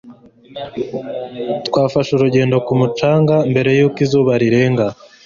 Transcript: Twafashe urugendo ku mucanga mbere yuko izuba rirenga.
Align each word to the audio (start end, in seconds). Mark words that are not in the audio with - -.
Twafashe 1.67 2.11
urugendo 2.13 2.55
ku 2.65 2.71
mucanga 2.79 3.35
mbere 3.51 3.69
yuko 3.77 3.97
izuba 4.05 4.31
rirenga. 4.41 4.85